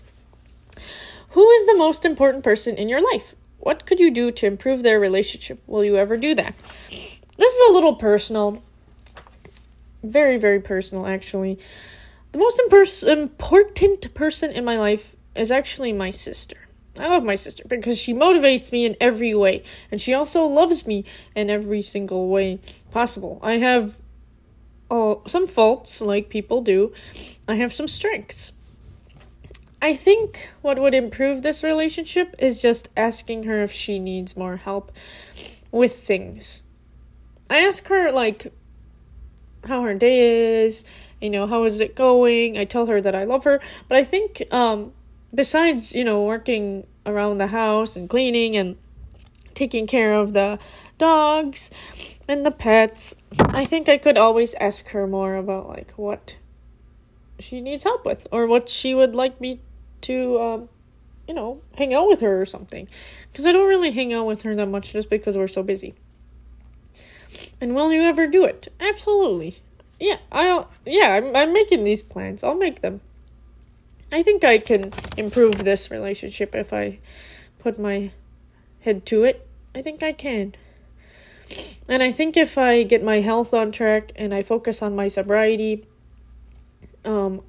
who 1.30 1.50
is 1.51 1.66
the 1.66 1.75
most 1.75 2.04
important 2.04 2.44
person 2.44 2.75
in 2.75 2.89
your 2.89 3.01
life? 3.01 3.36
What 3.60 3.86
could 3.86 4.00
you 4.00 4.12
do 4.12 4.32
to 4.32 4.46
improve 4.46 4.84
their 4.84 5.00
relationship? 5.00 5.62
Will 5.68 5.84
you 5.84 5.98
ever 5.98 6.18
do 6.18 6.36
that? 6.36 6.56
This 6.89 7.54
is 7.54 7.70
a 7.70 7.74
little 7.74 7.96
personal 7.96 8.63
very, 10.04 10.38
very 10.38 10.60
personal, 10.60 11.06
actually. 11.06 11.60
The 12.32 12.38
most 12.38 12.62
impers- 12.68 13.08
important 13.08 14.13
person 14.13 14.51
in 14.51 14.66
my 14.66 14.77
life 14.77 15.16
is 15.36 15.51
actually 15.51 15.94
my 15.94 16.12
sister. 16.12 16.58
I 17.00 17.08
love 17.08 17.24
my 17.24 17.36
sister 17.36 17.63
because 17.68 17.98
she 17.98 18.13
motivates 18.13 18.72
me 18.72 18.86
in 18.86 18.96
every 19.00 19.34
way, 19.34 19.63
and 19.92 20.01
she 20.01 20.13
also 20.13 20.46
loves 20.46 20.88
me 20.88 21.06
in 21.36 21.50
every 21.50 21.82
single 21.82 22.27
way 22.27 22.60
possible. 22.92 23.39
I 23.44 23.54
have 23.54 23.98
uh, 24.89 25.16
some 25.27 25.48
faults, 25.48 26.01
like 26.01 26.30
people 26.30 26.62
do, 26.62 26.94
I 27.48 27.56
have 27.56 27.74
some 27.74 27.88
strengths. 27.88 28.54
I 29.82 29.94
think 29.96 30.50
what 30.62 30.80
would 30.80 30.96
improve 30.96 31.44
this 31.44 31.63
relationship 31.63 32.34
is 32.39 32.62
just 32.62 32.89
asking 32.98 33.44
her 33.44 33.62
if 33.62 33.72
she 33.72 34.00
needs 34.00 34.36
more 34.36 34.58
help 34.58 34.92
with 35.72 35.94
things. 35.94 36.63
I 37.50 37.60
ask 37.60 37.86
her, 37.88 38.12
like, 38.12 38.51
how 39.66 39.84
her 39.84 39.94
day 39.94 40.66
is, 40.66 40.84
you 41.22 41.30
know, 41.30 41.46
how 41.48 41.63
is 41.66 41.80
it 41.80 41.96
going? 41.96 42.58
I 42.58 42.66
tell 42.66 42.88
her 42.88 43.01
that 43.01 43.13
I 43.13 43.25
love 43.25 43.44
her, 43.44 43.60
but 43.88 43.98
I 43.98 44.04
think 44.04 44.42
um 44.51 44.94
besides, 45.34 45.93
you 45.93 46.03
know, 46.03 46.24
working 46.24 46.88
around 47.05 47.38
the 47.38 47.48
house 47.48 47.96
and 47.96 48.10
cleaning 48.10 48.55
and 48.55 48.77
taking 49.53 49.88
care 49.88 50.13
of 50.13 50.34
the 50.34 50.60
dogs 50.98 51.72
and 52.27 52.46
the 52.46 52.51
pets, 52.51 53.15
I 53.39 53.65
think 53.65 53.88
I 53.88 53.98
could 53.98 54.17
always 54.17 54.53
ask 54.55 54.89
her 54.89 55.07
more 55.07 55.36
about 55.36 55.69
like 55.69 55.91
what 55.91 56.36
she 57.39 57.62
needs 57.62 57.84
help 57.84 58.05
with 58.05 58.27
or 58.31 58.48
what 58.48 58.67
she 58.69 58.96
would 58.96 59.15
like 59.15 59.39
me 59.39 59.60
to 60.01 60.39
um 60.39 60.69
you 61.27 61.34
know, 61.34 61.62
hang 61.77 61.93
out 61.93 62.07
with 62.07 62.22
her 62.22 62.41
or 62.41 62.46
something. 62.46 62.88
Because 63.31 63.46
I 63.46 63.51
don't 63.51 63.67
really 63.67 63.91
hang 63.91 64.13
out 64.13 64.25
with 64.25 64.43
her 64.43 64.55
that 64.55 64.67
much 64.67 64.93
just 64.93 65.10
because 65.10 65.38
we're 65.38 65.48
so 65.48 65.62
busy. 65.62 65.93
And 67.60 67.75
will 67.75 67.91
you 67.91 68.01
ever 68.01 68.27
do 68.27 68.46
it? 68.46 68.72
Absolutely. 68.79 69.57
Yeah, 70.00 70.17
I'll. 70.31 70.69
Yeah, 70.86 71.13
I'm. 71.15 71.36
I'm 71.36 71.53
making 71.53 71.84
these 71.84 72.01
plans. 72.01 72.43
I'll 72.43 72.55
make 72.55 72.81
them. 72.81 73.01
I 74.11 74.23
think 74.23 74.43
I 74.43 74.57
can 74.57 74.93
improve 75.17 75.65
this 75.65 75.91
relationship 75.91 76.55
if 76.55 76.71
I 76.71 76.99
put 77.59 77.77
my 77.77 78.11
head 78.81 79.05
to 79.07 79.23
it. 79.23 79.47
I 79.75 79.81
think 79.81 80.01
I 80.01 80.13
can. 80.13 80.55
And 81.87 82.01
I 82.01 82.11
think 82.11 82.37
if 82.37 82.57
I 82.57 82.83
get 82.83 83.03
my 83.03 83.17
health 83.17 83.53
on 83.53 83.71
track 83.71 84.11
and 84.15 84.33
I 84.33 84.43
focus 84.43 84.81
on 84.81 84.95
my 84.95 85.07
sobriety, 85.07 85.85
um, 87.03 87.41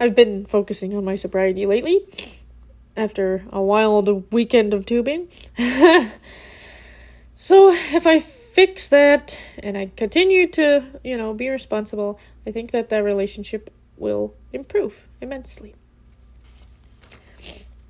I've 0.00 0.14
been 0.14 0.46
focusing 0.46 0.94
on 0.94 1.04
my 1.04 1.16
sobriety 1.16 1.66
lately 1.66 2.06
after 2.96 3.44
a 3.50 3.62
wild 3.62 4.32
weekend 4.32 4.74
of 4.74 4.84
tubing. 4.86 5.28
so 7.36 7.72
if 7.72 8.06
I 8.06 8.18
fix 8.18 8.88
that 8.88 9.38
and 9.58 9.78
I 9.78 9.90
continue 9.96 10.48
to, 10.48 10.84
you 11.04 11.16
know, 11.16 11.34
be 11.34 11.48
responsible, 11.48 12.18
I 12.46 12.50
think 12.50 12.72
that 12.72 12.88
that 12.90 13.04
relationship 13.04 13.70
will 13.98 14.34
improve 14.52 15.06
immensely. 15.20 15.74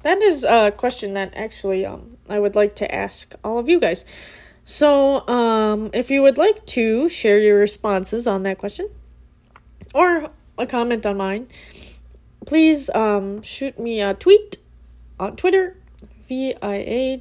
That 0.03 0.23
is 0.23 0.45
a 0.45 0.71
question 0.71 1.15
that 1.15 1.35
actually 1.35 1.85
um 1.85 2.17
I 2.29 2.39
would 2.39 2.55
like 2.55 2.77
to 2.77 2.95
ask 2.95 3.35
all 3.43 3.59
of 3.59 3.69
you 3.69 3.81
guys. 3.81 4.05
So, 4.65 5.27
um 5.29 5.91
if 5.93 6.11
you 6.11 6.23
would 6.23 6.39
like 6.39 6.65
to 6.79 7.09
share 7.09 7.39
your 7.39 7.59
responses 7.59 8.27
on 8.27 8.43
that 8.45 8.59
question 8.59 8.89
or 9.95 10.31
a 10.57 10.67
comment 10.67 11.05
on 11.07 11.17
mine, 11.17 11.49
please 12.47 12.91
um 12.91 13.43
shoot 13.43 13.79
me 13.79 14.01
a 14.01 14.15
tweet 14.15 14.59
on 15.19 15.37
Twitter 15.37 15.77
via.alva 16.29 17.21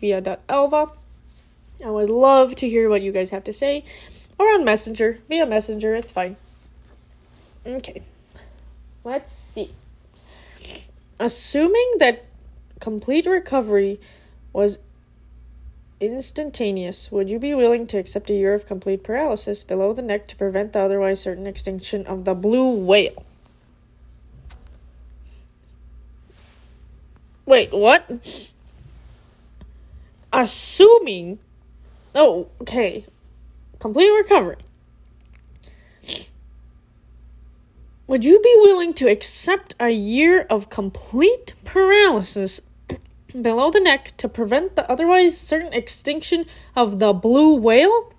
via.alva 0.00 0.92
I 1.84 1.90
would 1.90 2.10
love 2.10 2.56
to 2.56 2.68
hear 2.68 2.88
what 2.88 3.02
you 3.02 3.12
guys 3.12 3.30
have 3.30 3.44
to 3.44 3.52
say. 3.52 3.84
Or 4.38 4.46
on 4.52 4.64
Messenger. 4.64 5.18
Via 5.28 5.46
Messenger, 5.46 5.94
it's 5.94 6.10
fine. 6.10 6.36
Okay. 7.68 8.02
Let's 9.04 9.30
see. 9.30 9.74
Assuming 11.20 11.96
that 11.98 12.24
complete 12.80 13.26
recovery 13.26 14.00
was 14.52 14.78
instantaneous, 16.00 17.12
would 17.12 17.28
you 17.28 17.38
be 17.38 17.54
willing 17.54 17.86
to 17.88 17.98
accept 17.98 18.30
a 18.30 18.34
year 18.34 18.54
of 18.54 18.66
complete 18.66 19.02
paralysis 19.02 19.62
below 19.62 19.92
the 19.92 20.02
neck 20.02 20.26
to 20.28 20.36
prevent 20.36 20.72
the 20.72 20.80
otherwise 20.80 21.20
certain 21.20 21.46
extinction 21.46 22.06
of 22.06 22.24
the 22.24 22.34
blue 22.34 22.70
whale? 22.70 23.24
Wait, 27.44 27.72
what? 27.72 28.54
Assuming 30.32 31.38
Oh, 32.14 32.48
okay. 32.60 33.06
Complete 33.78 34.10
recovery. 34.10 34.56
Would 38.08 38.24
you 38.24 38.40
be 38.40 38.56
willing 38.62 38.94
to 38.94 39.06
accept 39.06 39.74
a 39.78 39.90
year 39.90 40.46
of 40.48 40.70
complete 40.70 41.52
paralysis 41.66 42.58
below 43.42 43.70
the 43.70 43.80
neck 43.80 44.16
to 44.16 44.30
prevent 44.30 44.76
the 44.76 44.90
otherwise 44.90 45.38
certain 45.38 45.74
extinction 45.74 46.46
of 46.74 47.00
the 47.00 47.12
blue 47.12 47.54
whale? 47.54 48.14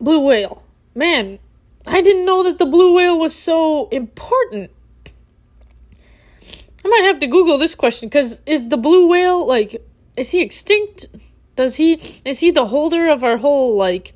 Blue 0.00 0.18
whale. 0.18 0.64
Man, 0.96 1.38
I 1.86 2.00
didn't 2.00 2.26
know 2.26 2.42
that 2.42 2.58
the 2.58 2.66
blue 2.66 2.96
whale 2.96 3.16
was 3.16 3.32
so 3.32 3.88
important. 3.90 4.72
I 6.84 6.88
might 6.88 7.04
have 7.04 7.20
to 7.20 7.28
Google 7.28 7.56
this 7.56 7.76
question 7.76 8.08
because 8.08 8.40
is 8.46 8.68
the 8.68 8.76
blue 8.76 9.06
whale 9.06 9.46
like 9.46 9.80
is 10.16 10.32
he 10.32 10.42
extinct? 10.42 11.06
Does 11.54 11.76
he 11.76 12.20
is 12.24 12.40
he 12.40 12.50
the 12.50 12.66
holder 12.66 13.08
of 13.08 13.22
our 13.22 13.36
whole 13.36 13.76
like 13.76 14.12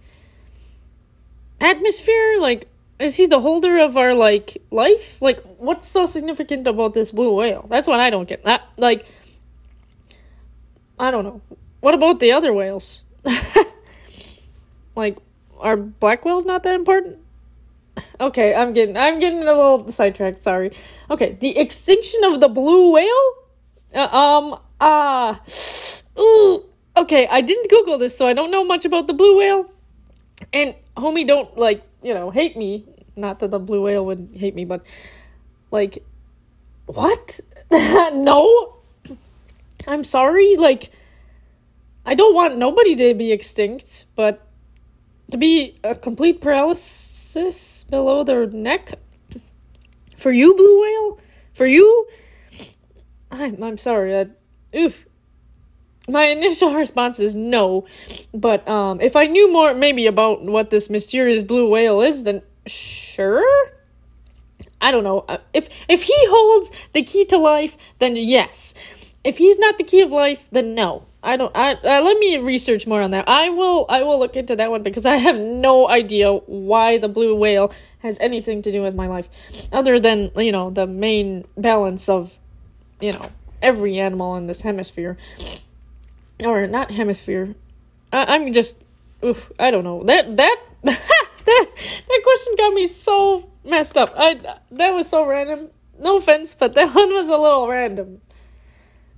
atmosphere? 1.61 2.40
Like 2.40 2.69
is 3.00 3.17
he 3.17 3.26
the 3.26 3.40
holder 3.40 3.79
of 3.79 3.97
our 3.97 4.14
like 4.14 4.62
life? 4.71 5.21
Like 5.23 5.43
what's 5.59 5.88
so 5.88 6.07
significant 6.07 6.67
about 6.67 6.95
this 6.95 7.11
blue 7.11 7.35
whale? 7.35 7.67
That's 7.69 7.88
what 7.88 7.99
I 7.99 8.11
don't 8.11 8.29
get. 8.29 8.45
That 8.45 8.62
like 8.76 9.07
I 10.99 11.11
don't 11.11 11.25
know. 11.25 11.40
What 11.81 11.95
about 11.95 12.21
the 12.21 12.33
other 12.33 12.52
whales? 12.52 13.02
like 14.95 15.19
are 15.59 15.76
black 15.76 16.25
whales 16.25 16.45
not 16.45 16.62
that 16.64 16.75
important? 16.75 17.19
Okay, 18.21 18.55
I'm 18.55 18.75
getting 18.75 18.97
I'm 18.97 19.19
getting 19.19 19.40
a 19.40 19.52
little 19.52 19.88
sidetracked, 19.88 20.38
sorry. 20.38 20.73
Okay, 21.11 21.38
the 21.40 21.59
extinction 21.59 22.23
of 22.25 22.40
the 22.40 22.49
blue 22.49 22.93
whale? 22.93 23.33
Uh, 23.95 24.09
um 24.12 24.61
ah 24.81 25.40
uh, 25.40 26.21
Ooh, 26.21 26.64
okay, 26.97 27.26
I 27.29 27.40
didn't 27.40 27.71
Google 27.71 27.97
this, 27.97 28.17
so 28.17 28.26
I 28.26 28.35
don't 28.35 28.50
know 28.50 28.64
much 28.64 28.85
about 28.85 29.07
the 29.07 29.14
blue 29.14 29.38
whale. 29.38 29.71
And 30.52 30.75
homie, 30.97 31.26
don't 31.26 31.56
like 31.56 31.82
you 32.02 32.14
know 32.14 32.30
hate 32.30 32.56
me. 32.56 32.85
Not 33.16 33.40
that 33.40 33.50
the 33.50 33.59
blue 33.59 33.82
whale 33.82 34.04
would 34.06 34.30
hate 34.35 34.54
me, 34.54 34.64
but 34.64 34.85
like, 35.70 36.04
what? 36.87 37.40
no, 37.70 38.76
I'm 39.87 40.04
sorry. 40.04 40.56
Like, 40.56 40.90
I 42.06 42.14
don't 42.14 42.35
want 42.35 42.56
nobody 42.56 42.97
to 42.97 43.14
be 43.14 43.32
extinct, 43.32 44.06
but 44.16 44.47
to 45.30 45.37
be 45.37 45.78
a 45.85 45.94
complete 45.94 46.40
paralysis 46.40 47.85
below 47.85 48.25
their 48.25 48.47
neck 48.47 48.99
for 50.16 50.32
you, 50.32 50.54
blue 50.54 50.80
whale, 50.80 51.18
for 51.52 51.66
you. 51.66 52.06
I'm 53.30 53.62
I'm 53.62 53.78
sorry. 53.78 54.30
Oof 54.75 55.06
my 56.11 56.25
initial 56.25 56.75
response 56.85 57.21
is 57.21 57.37
no, 57.37 57.87
but 58.35 58.67
um, 58.69 59.00
if 59.00 59.17
I 59.17 59.26
knew 59.26 59.52
more 59.52 59.75
maybe 59.75 60.07
about 60.07 60.43
what 60.43 60.71
this 60.71 60.90
mysterious 60.90 61.43
blue 61.43 61.69
whale 61.69 62.00
is, 62.00 62.25
then 62.25 62.43
sure. 62.67 63.71
I 64.81 64.90
don't 64.90 65.05
know. 65.05 65.25
Uh, 65.29 65.38
if 65.52 65.69
if 65.88 66.02
he 66.05 66.17
holds 66.29 66.73
the 66.93 67.02
key 67.02 67.25
to 67.26 67.38
life, 67.38 67.76
then 67.99 68.17
yes. 68.17 68.75
If 69.23 69.37
he's 69.37 69.59
not 69.59 69.76
the 69.76 69.85
key 69.85 70.00
of 70.00 70.11
life, 70.11 70.49
then 70.50 70.75
no. 70.75 71.05
I 71.23 71.37
don't. 71.37 71.55
I 71.55 71.75
uh, 71.75 72.02
let 72.02 72.19
me 72.19 72.38
research 72.38 72.87
more 72.87 73.02
on 73.02 73.11
that. 73.11 73.29
I 73.29 73.50
will. 73.50 73.85
I 73.90 74.02
will 74.02 74.19
look 74.19 74.37
into 74.37 74.57
that 74.57 74.71
one 74.71 74.83
because 74.83 75.05
I 75.05 75.17
have 75.17 75.38
no 75.38 75.88
idea 75.88 76.33
why 76.33 76.97
the 76.97 77.09
blue 77.09 77.35
whale 77.35 77.73
has 77.99 78.19
anything 78.21 78.62
to 78.62 78.73
do 78.73 78.81
with 78.81 78.95
my 78.95 79.07
life, 79.07 79.29
other 79.71 80.00
than 80.00 80.31
you 80.37 80.50
know 80.50 80.71
the 80.71 80.87
main 80.87 81.45
balance 81.59 82.09
of, 82.09 82.38
you 83.02 83.12
know, 83.12 83.31
every 83.61 83.99
animal 83.99 84.35
in 84.37 84.47
this 84.47 84.62
hemisphere 84.62 85.19
or 86.47 86.66
not 86.66 86.90
hemisphere. 86.90 87.54
I- 88.12 88.35
I'm 88.35 88.52
just 88.52 88.82
oof, 89.25 89.50
I 89.59 89.70
don't 89.70 89.85
know. 89.85 90.02
That 90.04 90.37
that 90.37 90.56
that 90.82 90.99
that 91.44 92.20
question 92.23 92.54
got 92.56 92.75
me 92.75 92.87
so 92.87 93.49
messed 93.64 93.97
up. 93.97 94.12
I 94.16 94.40
that 94.73 94.90
was 94.90 95.09
so 95.09 95.26
random. 95.26 95.68
No 95.99 96.16
offense, 96.16 96.54
but 96.54 96.75
that 96.75 96.94
one 96.94 97.11
was 97.11 97.28
a 97.28 97.37
little 97.37 97.68
random. 97.68 98.20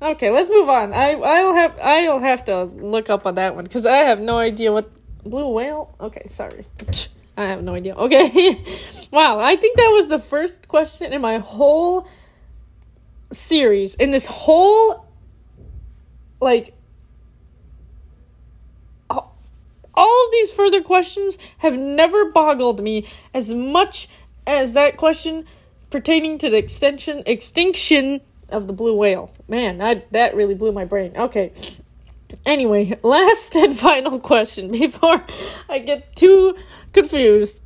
Okay, 0.00 0.30
let's 0.30 0.50
move 0.50 0.68
on. 0.68 0.92
I 0.92 1.12
I'll 1.12 1.54
have 1.54 1.78
I'll 1.80 2.20
have 2.20 2.44
to 2.46 2.64
look 2.64 3.08
up 3.08 3.24
on 3.26 3.36
that 3.36 3.54
one 3.54 3.64
because 3.64 3.86
I 3.86 3.98
have 3.98 4.20
no 4.20 4.38
idea 4.38 4.72
what 4.72 4.90
blue 5.22 5.48
whale. 5.48 5.94
Okay, 6.00 6.26
sorry. 6.28 6.66
I 7.36 7.44
have 7.44 7.62
no 7.62 7.74
idea. 7.74 7.94
Okay. 7.94 8.62
wow, 9.10 9.38
I 9.38 9.56
think 9.56 9.76
that 9.76 9.88
was 9.88 10.08
the 10.08 10.18
first 10.18 10.68
question 10.68 11.12
in 11.12 11.20
my 11.22 11.38
whole 11.38 12.06
series. 13.30 13.94
In 13.94 14.10
this 14.10 14.26
whole 14.26 15.06
like 16.40 16.74
all 19.94 20.26
of 20.26 20.32
these 20.32 20.52
further 20.52 20.82
questions 20.82 21.38
have 21.58 21.76
never 21.76 22.30
boggled 22.30 22.82
me 22.82 23.06
as 23.34 23.52
much 23.52 24.08
as 24.46 24.72
that 24.72 24.96
question 24.96 25.46
pertaining 25.90 26.38
to 26.38 26.50
the 26.50 26.56
extension 26.56 27.22
extinction 27.26 28.20
of 28.48 28.66
the 28.66 28.72
blue 28.72 28.96
whale. 28.96 29.32
Man, 29.48 29.78
that 29.78 30.10
that 30.12 30.34
really 30.34 30.54
blew 30.54 30.72
my 30.72 30.84
brain. 30.84 31.12
Okay. 31.16 31.52
Anyway, 32.46 32.98
last 33.02 33.54
and 33.54 33.78
final 33.78 34.18
question 34.18 34.70
before 34.70 35.24
I 35.68 35.78
get 35.78 36.16
too 36.16 36.56
confused. 36.92 37.62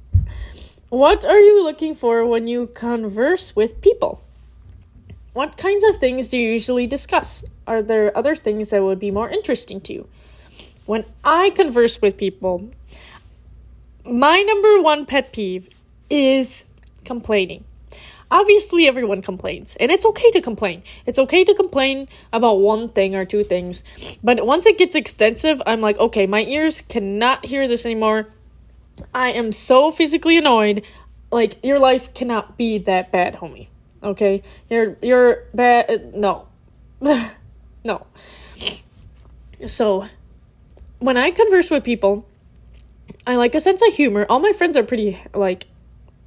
What 0.88 1.24
are 1.24 1.40
you 1.40 1.64
looking 1.64 1.94
for 1.94 2.24
when 2.24 2.46
you 2.46 2.68
converse 2.68 3.56
with 3.56 3.80
people? 3.80 4.22
What 5.32 5.56
kinds 5.56 5.84
of 5.84 5.98
things 5.98 6.30
do 6.30 6.38
you 6.38 6.48
usually 6.52 6.86
discuss? 6.86 7.44
Are 7.66 7.82
there 7.82 8.16
other 8.16 8.34
things 8.34 8.70
that 8.70 8.82
would 8.82 8.98
be 8.98 9.10
more 9.10 9.28
interesting 9.28 9.80
to 9.82 9.92
you? 9.92 10.08
When 10.86 11.04
I 11.24 11.50
converse 11.50 12.00
with 12.00 12.16
people, 12.16 12.70
my 14.04 14.40
number 14.42 14.80
one 14.80 15.04
pet 15.04 15.32
peeve 15.32 15.68
is 16.08 16.64
complaining. 17.04 17.64
Obviously, 18.30 18.88
everyone 18.88 19.22
complains, 19.22 19.76
and 19.76 19.90
it's 19.92 20.04
okay 20.04 20.30
to 20.32 20.40
complain. 20.40 20.82
It's 21.06 21.18
okay 21.18 21.44
to 21.44 21.54
complain 21.54 22.08
about 22.32 22.54
one 22.54 22.88
thing 22.88 23.14
or 23.14 23.24
two 23.24 23.44
things, 23.44 23.84
but 24.22 24.44
once 24.44 24.66
it 24.66 24.78
gets 24.78 24.96
extensive, 24.96 25.62
I'm 25.64 25.80
like, 25.80 25.98
okay, 25.98 26.26
my 26.26 26.40
ears 26.42 26.80
cannot 26.80 27.46
hear 27.46 27.68
this 27.68 27.86
anymore. 27.86 28.28
I 29.14 29.30
am 29.30 29.52
so 29.52 29.92
physically 29.92 30.38
annoyed. 30.38 30.84
Like, 31.30 31.64
your 31.64 31.78
life 31.78 32.14
cannot 32.14 32.56
be 32.56 32.78
that 32.78 33.12
bad, 33.12 33.36
homie. 33.36 33.68
Okay? 34.02 34.42
You're, 34.70 34.96
you're 35.02 35.44
bad. 35.54 36.14
No. 36.14 36.48
no. 37.84 38.06
So, 39.66 40.08
when 41.06 41.16
I 41.16 41.30
converse 41.30 41.70
with 41.70 41.84
people, 41.84 42.26
I 43.28 43.36
like 43.36 43.54
a 43.54 43.60
sense 43.60 43.80
of 43.80 43.94
humor. 43.94 44.26
All 44.28 44.40
my 44.40 44.52
friends 44.52 44.76
are 44.76 44.82
pretty, 44.82 45.20
like, 45.32 45.66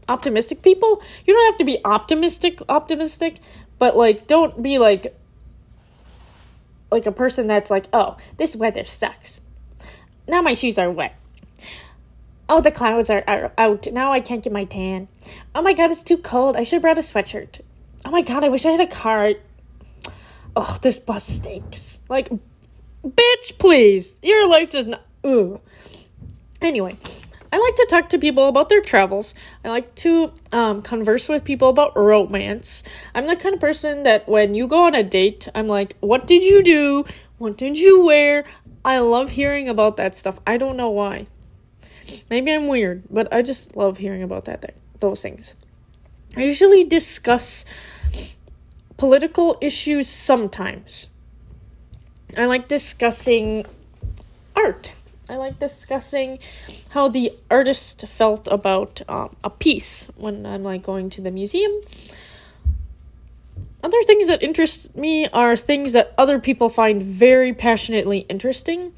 optimistic 0.08 0.62
people. 0.62 1.02
You 1.28 1.34
don't 1.34 1.52
have 1.52 1.58
to 1.58 1.66
be 1.66 1.80
optimistic, 1.84 2.62
optimistic, 2.70 3.42
but 3.78 3.98
like 3.98 4.26
don't 4.26 4.64
be 4.64 4.80
like 4.80 5.14
like 6.90 7.06
a 7.06 7.12
person 7.12 7.48
that's 7.48 7.70
like, 7.70 7.88
"Oh, 7.92 8.16
this 8.38 8.56
weather 8.56 8.86
sucks. 8.86 9.42
Now 10.30 10.42
my 10.42 10.54
shoes 10.54 10.80
are 10.80 10.90
wet. 10.90 11.14
Oh, 12.48 12.62
the 12.62 12.72
clouds 12.72 13.10
are, 13.10 13.24
are 13.28 13.52
out. 13.58 13.86
Now 13.92 14.14
I 14.14 14.22
can't 14.22 14.44
get 14.44 14.54
my 14.54 14.64
tan. 14.64 15.10
Oh 15.54 15.62
my 15.62 15.74
god, 15.74 15.92
it's 15.92 16.04
too 16.04 16.18
cold. 16.18 16.56
I 16.56 16.64
should 16.64 16.78
have 16.78 16.82
brought 16.84 16.98
a 16.98 17.02
sweatshirt. 17.02 17.60
Oh 18.06 18.12
my 18.12 18.22
god, 18.22 18.46
I 18.46 18.50
wish 18.50 18.66
I 18.66 18.72
had 18.72 18.80
a 18.80 18.88
car. 18.88 19.34
Oh, 20.56 20.80
this 20.82 21.00
bus 21.00 21.26
stinks. 21.26 22.00
Like, 22.08 22.30
bitch, 23.06 23.58
please. 23.58 24.20
Your 24.22 24.48
life 24.50 24.72
does 24.72 24.88
not. 24.88 25.02
Ugh. 25.24 25.60
Anyway, 26.62 26.96
I 27.52 27.58
like 27.58 27.76
to 27.76 27.88
talk 27.90 28.10
to 28.10 28.20
people 28.20 28.48
about 28.48 28.70
their 28.70 28.82
travels. 28.82 29.34
I 29.64 29.70
like 29.70 29.96
to 29.96 30.34
um, 30.52 30.82
converse 30.82 31.30
with 31.30 31.44
people 31.44 31.70
about 31.70 31.98
romance. 31.98 32.84
I'm 33.16 33.28
the 33.28 33.36
kind 33.36 33.56
of 33.56 33.62
person 33.62 34.04
that 34.04 34.28
when 34.28 34.56
you 34.56 34.68
go 34.68 34.86
on 34.86 34.96
a 34.96 35.04
date, 35.04 35.48
I'm 35.56 35.68
like, 35.68 35.96
what 36.00 36.28
did 36.28 36.44
you 36.44 36.62
do? 36.62 37.06
What 37.38 37.58
did 37.58 37.78
you 37.78 38.04
wear? 38.04 38.44
I 38.84 39.00
love 39.00 39.32
hearing 39.32 39.68
about 39.68 39.98
that 39.98 40.16
stuff. 40.16 40.40
I 40.46 40.58
don't 40.58 40.78
know 40.78 40.90
why. 40.90 41.28
Maybe 42.30 42.52
I'm 42.52 42.68
weird, 42.68 43.04
but 43.10 43.32
I 43.34 43.42
just 43.42 43.76
love 43.76 43.98
hearing 43.98 44.24
about 44.24 44.46
that 44.46 44.62
thing, 44.62 44.76
those 45.00 45.22
things. 45.22 45.54
I 46.36 46.44
usually 46.44 46.84
discuss 46.84 47.66
political 48.98 49.58
issues 49.62 50.08
sometimes. 50.08 51.08
I 52.40 52.46
like 52.46 52.68
discussing 52.68 53.66
art 54.56 54.94
I 55.30 55.36
like 55.36 55.60
discussing 55.60 56.40
how 56.90 57.08
the 57.08 57.32
artist 57.52 58.08
felt 58.08 58.48
about 58.48 59.04
um, 59.08 59.36
a 59.44 59.52
piece 59.52 60.08
when 60.16 60.44
I'm 60.44 60.64
like 60.64 60.82
going 60.82 61.12
to 61.12 61.22
the 61.22 61.30
museum. 61.30 61.72
Other 63.84 64.02
things 64.08 64.28
that 64.28 64.42
interest 64.42 64.96
me 64.98 65.28
are 65.28 65.56
things 65.56 65.94
that 65.94 66.16
other 66.18 66.40
people 66.40 66.68
find 66.68 67.02
very 67.02 67.54
passionately 67.54 68.20
interesting. 68.22 68.92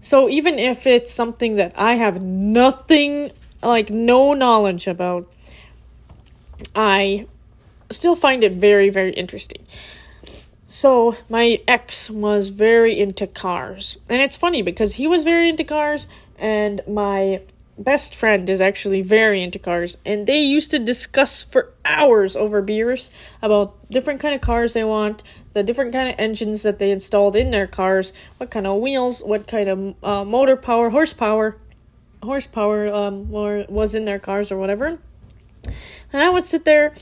So 0.00 0.28
even 0.28 0.58
if 0.58 0.84
it's 0.84 1.12
something 1.12 1.56
that 1.56 1.72
I 1.78 1.94
have 1.94 2.20
nothing, 2.20 3.30
like 3.62 3.88
no 3.88 4.34
knowledge 4.34 4.88
about, 4.88 5.32
I 6.74 7.26
still 7.90 8.16
find 8.16 8.42
it 8.42 8.52
very, 8.52 8.90
very 8.90 9.12
interesting. 9.12 9.64
So, 10.70 11.16
my 11.30 11.62
ex 11.66 12.10
was 12.10 12.50
very 12.50 13.00
into 13.00 13.26
cars. 13.26 13.96
And 14.06 14.20
it's 14.20 14.36
funny 14.36 14.60
because 14.60 14.96
he 14.96 15.06
was 15.06 15.24
very 15.24 15.48
into 15.48 15.64
cars, 15.64 16.08
and 16.38 16.82
my 16.86 17.40
best 17.78 18.14
friend 18.14 18.46
is 18.50 18.60
actually 18.60 19.00
very 19.00 19.42
into 19.42 19.58
cars. 19.58 19.96
And 20.04 20.26
they 20.26 20.42
used 20.42 20.70
to 20.72 20.78
discuss 20.78 21.42
for 21.42 21.72
hours 21.86 22.36
over 22.36 22.60
beers 22.60 23.10
about 23.40 23.76
different 23.90 24.20
kind 24.20 24.34
of 24.34 24.42
cars 24.42 24.74
they 24.74 24.84
want, 24.84 25.22
the 25.54 25.62
different 25.62 25.94
kind 25.94 26.10
of 26.10 26.16
engines 26.18 26.64
that 26.64 26.78
they 26.78 26.90
installed 26.90 27.34
in 27.34 27.50
their 27.50 27.66
cars, 27.66 28.12
what 28.36 28.50
kind 28.50 28.66
of 28.66 28.78
wheels, 28.78 29.22
what 29.22 29.46
kind 29.46 29.70
of 29.70 30.04
uh, 30.04 30.22
motor 30.22 30.54
power, 30.54 30.90
horsepower, 30.90 31.56
horsepower 32.22 32.92
um, 32.92 33.30
was 33.30 33.94
in 33.94 34.04
their 34.04 34.18
cars 34.18 34.52
or 34.52 34.58
whatever. 34.58 34.98
And 36.12 36.22
I 36.22 36.28
would 36.28 36.44
sit 36.44 36.66
there 36.66 36.92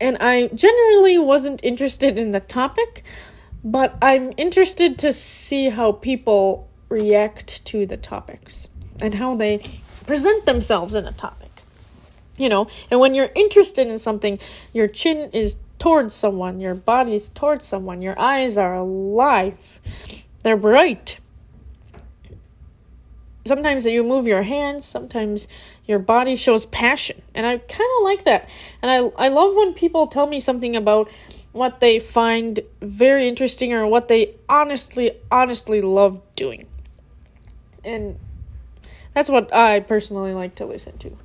and 0.00 0.16
I 0.20 0.48
generally 0.48 1.18
wasn't 1.18 1.62
interested 1.64 2.18
in 2.18 2.32
the 2.32 2.40
topic, 2.40 3.04
but 3.62 3.96
I'm 4.02 4.32
interested 4.36 4.98
to 4.98 5.12
see 5.12 5.70
how 5.70 5.92
people 5.92 6.68
react 6.88 7.64
to 7.66 7.86
the 7.86 7.96
topics 7.96 8.68
and 9.00 9.14
how 9.14 9.34
they 9.34 9.58
present 10.06 10.46
themselves 10.46 10.94
in 10.94 11.06
a 11.06 11.12
topic. 11.12 11.50
You 12.36 12.48
know, 12.48 12.68
and 12.90 12.98
when 12.98 13.14
you're 13.14 13.30
interested 13.34 13.86
in 13.86 13.98
something, 13.98 14.38
your 14.72 14.88
chin 14.88 15.30
is 15.32 15.56
towards 15.78 16.14
someone, 16.14 16.60
your 16.60 16.74
body's 16.74 17.28
towards 17.28 17.64
someone, 17.64 18.02
your 18.02 18.18
eyes 18.18 18.56
are 18.56 18.74
alive, 18.74 19.78
they're 20.42 20.56
bright. 20.56 21.18
Sometimes 23.46 23.84
you 23.84 24.02
move 24.02 24.26
your 24.26 24.42
hands, 24.42 24.84
sometimes 24.84 25.46
your 25.86 25.98
body 25.98 26.36
shows 26.36 26.66
passion. 26.66 27.22
And 27.34 27.46
I 27.46 27.58
kind 27.58 27.90
of 27.98 28.04
like 28.04 28.24
that. 28.24 28.48
And 28.82 28.90
I, 28.90 29.26
I 29.26 29.28
love 29.28 29.54
when 29.54 29.74
people 29.74 30.06
tell 30.06 30.26
me 30.26 30.40
something 30.40 30.76
about 30.76 31.10
what 31.52 31.80
they 31.80 31.98
find 31.98 32.60
very 32.80 33.28
interesting 33.28 33.72
or 33.72 33.86
what 33.86 34.08
they 34.08 34.34
honestly, 34.48 35.12
honestly 35.30 35.80
love 35.80 36.20
doing. 36.34 36.66
And 37.84 38.18
that's 39.12 39.28
what 39.28 39.54
I 39.54 39.80
personally 39.80 40.32
like 40.32 40.56
to 40.56 40.66
listen 40.66 40.98
to. 40.98 41.16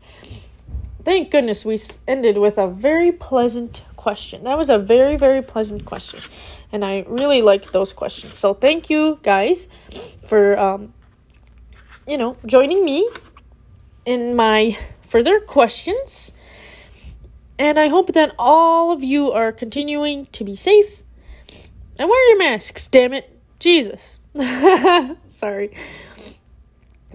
Thank 1.03 1.31
goodness 1.31 1.65
we 1.65 1.79
ended 2.07 2.37
with 2.37 2.57
a 2.57 2.67
very 2.67 3.11
pleasant 3.11 3.81
question. 3.95 4.43
That 4.43 4.57
was 4.57 4.69
a 4.69 4.77
very, 4.77 5.17
very 5.17 5.41
pleasant 5.41 5.85
question. 5.85 6.19
And 6.71 6.85
I 6.85 7.05
really 7.07 7.41
liked 7.41 7.73
those 7.73 7.93
questions. 7.93 8.37
So 8.37 8.53
thank 8.53 8.89
you 8.89 9.19
guys 9.23 9.69
for, 10.25 10.59
um, 10.59 10.93
you 12.05 12.17
know, 12.17 12.37
joining 12.45 12.85
me 12.85 13.09
in 14.09 14.35
my 14.35 14.75
further 15.03 15.39
questions. 15.39 16.33
And 17.59 17.77
I 17.77 17.89
hope 17.89 18.13
that 18.13 18.33
all 18.39 18.91
of 18.91 19.03
you 19.03 19.31
are 19.31 19.51
continuing 19.51 20.25
to 20.31 20.43
be 20.43 20.55
safe 20.55 21.03
and 21.99 22.09
wear 22.09 22.29
your 22.29 22.39
masks, 22.39 22.87
damn 22.87 23.13
it. 23.13 23.37
Jesus. 23.59 24.17
Sorry. 25.29 25.69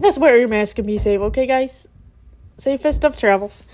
Just 0.00 0.18
wear 0.18 0.38
your 0.38 0.46
mask 0.46 0.78
and 0.78 0.86
be 0.86 0.96
safe, 0.96 1.20
okay, 1.20 1.46
guys? 1.46 1.88
Safest 2.58 3.04
of 3.04 3.16
travels. 3.16 3.64